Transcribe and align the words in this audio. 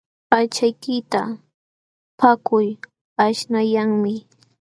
Aychaykita 0.37 1.21
paqakuy 2.19 2.67
aśhnayanmi. 3.23 4.13